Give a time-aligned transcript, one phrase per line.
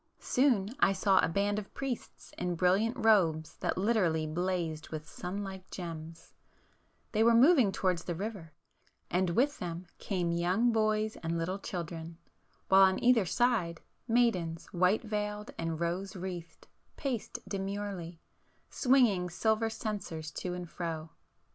[0.17, 2.57] Soon I saw a band of priests in [p 448]
[2.95, 8.51] brilliant robes that literally blazed with sun like gems,—they were moving towards the river,
[9.11, 12.17] and with them came young boys and little children,
[12.67, 18.19] while on either side, maidens white veiled and rose wreathed, paced demurely,
[18.71, 21.11] swinging silver censers to and fro.